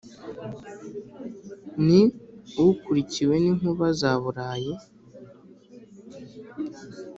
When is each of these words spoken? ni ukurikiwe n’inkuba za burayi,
ni 1.85 2.01
ukurikiwe 2.67 3.35
n’inkuba 3.43 3.87
za 3.99 4.11
burayi, 4.21 4.73